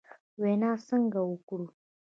وینا 0.41 0.71
څنګه 0.87 1.19
وکړو؟ 1.29 1.67